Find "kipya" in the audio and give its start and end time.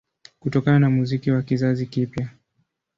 1.85-2.29